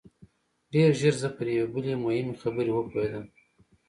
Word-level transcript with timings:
ډېر 0.73 0.89
ژر 0.99 1.15
زه 1.21 1.29
پر 1.37 1.47
یوې 1.55 1.67
بلې 1.73 1.93
مهمې 2.03 2.35
خبرې 2.41 2.71
وپوهېدم 2.73 3.25